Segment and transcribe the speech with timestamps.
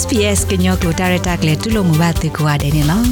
[0.00, 3.06] SPS ကညောကလိုတာရတာကလေတူလို့မဘာတေကွာတယ်နော်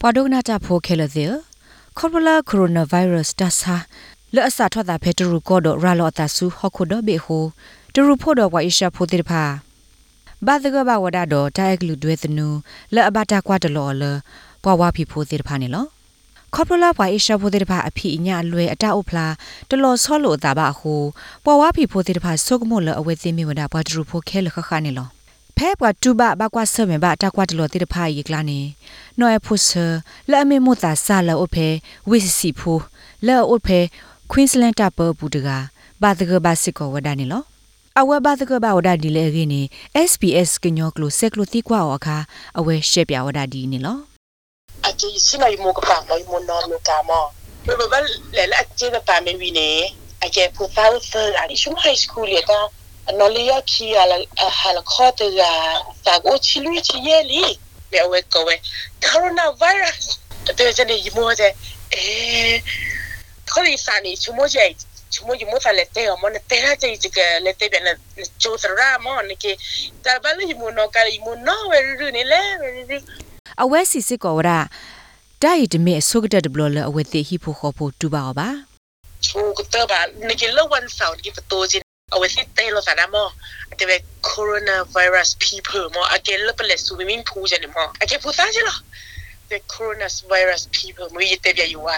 [0.00, 1.34] ပဒုနာတာဖိုခဲလသေး
[1.98, 3.76] ခေါပလာကိုရိုနာဗိုင်းရပ်စ်တဆာ
[4.34, 7.44] လောအစာထွက်တာဖဲတရူကောဒရာလောတာဆူဟခုဒဘေဟို
[7.94, 9.42] တရူဖို့တော့ဝိုင်ရှာဖိုတိဖာ
[10.46, 12.48] ဘာဒကဘာဝဒါတော့တိုက်ကလူတွေသနူ
[12.94, 14.02] လောအဘတာကွာတလောလ
[14.62, 15.86] ပွားဝါဖီဖိုတိဖာနေလော
[16.54, 19.34] ခေါပလာပွားအရှာဖိုတိဖာအဖီအညာလွဲအတအုပ်ဖလား
[19.68, 21.02] တလောဆောလို့တာပါဟို
[21.44, 25.08] ပွားဝါဖီဖိုတိဖာဆုကမောလအဝဲသိမီဝဒါပွားတရူဖိုခဲလခခနေလော
[25.56, 28.60] ဖဲပွားတူဘဘကွာဆမေဘတာကွာတလောတိတဖာယေကလာနေ
[29.18, 29.84] နော်အဖုဆာ
[30.30, 31.68] လာမေမတာဆာလာအဖေ
[32.08, 32.72] ဝိစီဖူ
[33.26, 33.78] လာအဖေ
[34.30, 35.48] Queensland တပပူတက
[36.02, 37.42] ဘာတကဘာစစ်ကောဝဒနေလော
[37.98, 39.62] အဝဲဘာတကဘာဝဒဒီလေခင်းနေ
[40.10, 42.16] SPS ကညောကလိုဆက်ကလိုတိကွာအခါ
[42.58, 44.09] အဝဲရှက်ပြဝဒဒီနေလော
[44.88, 47.20] a ke sina i mo ka pa mo i mo no no ka mo
[47.66, 48.00] pe ba
[48.36, 49.66] le la ke da pa me wi ne
[50.24, 52.68] a ke pu sa sa a ni shum high school ya ta
[53.18, 54.16] no le ya ki ala
[54.60, 55.50] hala kho te ga
[56.04, 57.44] sa go chi lu chi ye li
[57.92, 58.56] me we ko we
[59.04, 60.18] coronavirus
[60.56, 61.48] te je ni i mo je
[61.92, 62.62] eh
[63.52, 64.64] ko li sa ni chu mo je
[65.12, 67.68] chu mo mo sa le te mo ne te ra je ji ke le te
[67.68, 67.94] bien le
[68.38, 69.56] chu sa ra mo ne ke
[70.02, 72.40] ta ba le mo no ka i mo no we ru ni le
[73.63, 74.51] အဝဲစီစစ်ကောဝရ
[75.43, 78.49] ဒိုင်ဒမေဆုကတတဘလလအဝဲတိဟိဖို့ခေါ်ဖို့တူပါပါ
[79.27, 83.23] ชูกเตอร์บาในกินเรื่องวันเสาร์นี่ประตูจินเอาไว้ที่เต้เราสารมอ
[83.77, 88.77] แต่เป็น coronavirus people มออาเกนเลิกไปเลยซูมิงพูจันมออาเกนพูดซะใช่หรอ
[89.47, 91.97] แต่ coronavirus people มันยี่เตบอยู่ว่า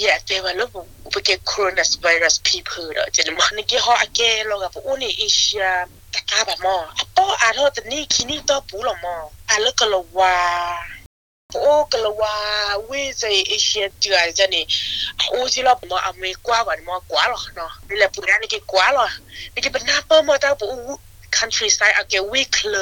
[0.00, 0.70] อย่าเตบว่าลูก
[1.04, 5.66] อุปเก coronavirus people เด้อจันมอในกิฮออาเกนเรากับพวกนี้เอเชีย
[6.33, 9.15] อาบะมออะปออาโลตนี่คินี่ตอปูหลอมอ
[9.49, 10.35] อะลกะลวา
[11.61, 12.35] โอกะลวา
[12.85, 14.63] เวเซเอเชียเจือจะนี่
[15.29, 19.07] โอซิลอมออเมริกาวันมอกว่าหรอเนาะนี่แหละปูยานี่กิกว่าหรอ
[19.53, 20.65] นี่กิเป็นน้าเปิมอตาปู
[21.35, 22.75] countryside อะเกวิคเล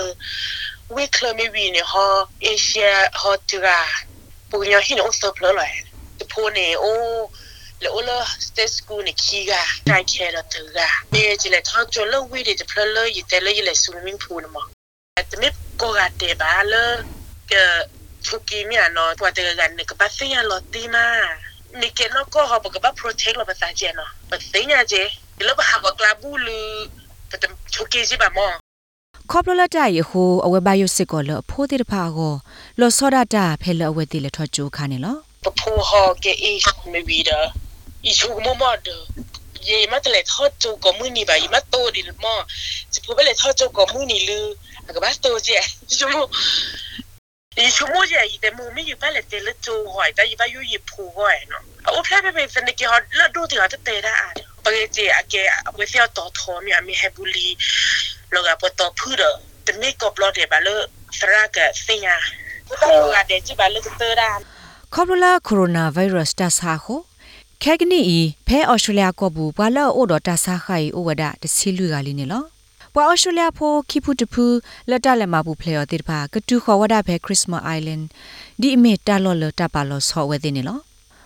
[0.95, 2.05] วิคเลไม่วีเนี่ยฮอ
[2.43, 2.89] เอเชีย
[3.21, 3.69] ฮอตจือ
[4.49, 5.71] ปูยาหินโอเซอร์เพลเลย
[6.19, 6.91] จะพูนี่โอ้
[7.81, 12.53] lolo state school ni kiga kai kera tuga ye jile thang cho lo wi de
[12.71, 14.61] plo lo yi te lo yi le swimming pool mo
[15.17, 16.83] at me ko ga te ba lo
[17.49, 17.61] ke
[18.21, 21.03] chuki mi ano kwa te ga ne ka ba se ya lo ti ma
[21.79, 24.59] ni ke no ko ho ba ba protect lo ba sa je no ba se
[24.71, 25.03] ya je
[25.47, 26.59] lo ba ha ba kla bu lu
[27.29, 27.37] ta
[27.73, 28.49] chuki ji ba mo
[29.31, 32.33] ခေါပလလတယေဟိုအဝဲပါယုစစ်ကောလဖိုးတိတဖာကို
[32.79, 36.59] လောစောဒတာဖဲလအဝဲတိလထောချူခါနေလောပဖိုဟောကေအေး
[36.91, 37.39] မေဝီဒါ
[38.05, 38.95] อีชูมอมอเดอ
[39.65, 42.33] เยมาตะเลทอดจูกอมือนี่บะอีมาโตดิลมอ
[42.93, 44.45] จะพูดไปเลยทอดจูกอมือนี่ลือ
[44.85, 45.49] อะกะบาโตเจ
[45.97, 46.17] ชูม
[47.57, 54.29] อีชูมอเจอีแต่มูไม่อยู่ไปเลยเตละจูหอยแต่อีบาอยู่ยิบผูหอยเนาะโอ้แพลไปเป็นสนิกิฮอดล้วดูถึงฮอะเตได้อะ
[54.63, 57.47] ปกติอะแกเอาไปเทียต่อทอมีอะมีใฮบุลี
[58.31, 59.23] แล้วก็ปต่อพืชด
[59.63, 60.69] แต่ไม่กบรอเดบาเล
[61.17, 62.07] สระกับเสีย
[62.67, 64.39] ก็ต้องงานเดจิบาเลก็เตอร์ดาน
[64.93, 66.85] คอบลาโคโรนาไวรัสดาซาโค
[67.65, 72.43] ခဲကနီဤဖဲအော်စတြေးလျကောဘူးဘွာလောအိုဒတာဆာခိုင်အိုဝဒတစီလူကလေးနေလော
[72.93, 74.45] ပွာအော်စတြေးလျဖိုခိဖူတဖူ
[74.89, 78.01] လက်တလက်မဘူးဖလေော်တိတပါကတူခေါ်ဝဒဖဲခရစ်စမတ်အိုင်လန်
[78.61, 80.79] ဒီအမေတာလော်လတပါလောဆောဝဲတဲ့နေလော